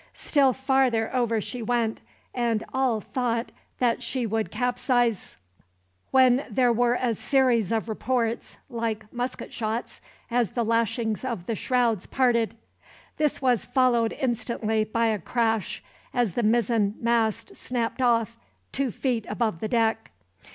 [0.17, 2.01] Still farther over she went,
[2.33, 5.37] and all thought that she would capsize;
[6.09, 10.01] when there were a series of reports, like musket shots,
[10.31, 12.55] as the lashings of the shrouds parted.
[13.17, 15.83] This was followed instantly by a crash,
[16.15, 18.39] as the mizzen mast snapped off,
[18.71, 20.09] two feet above the deck.